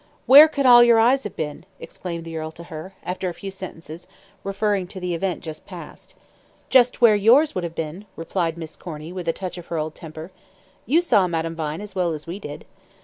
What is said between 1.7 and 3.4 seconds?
exclaimed the earl to her, after a